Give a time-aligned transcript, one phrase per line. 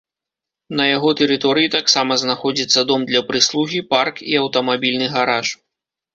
[0.77, 5.47] На яго тэрыторыі таксама знаходзіцца дом для прыслугі, парк і аўтамабільны гараж.